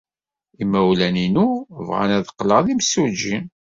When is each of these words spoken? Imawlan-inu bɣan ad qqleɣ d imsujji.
Imawlan-inu 0.63 1.47
bɣan 1.87 2.09
ad 2.17 2.27
qqleɣ 2.33 2.59
d 2.65 2.67
imsujji. 2.73 3.37